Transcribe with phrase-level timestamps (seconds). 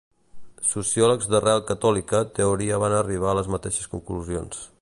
[0.69, 4.69] Sociòlegs d'arrel catòlica teoria van arribar a les mateixes conclusions.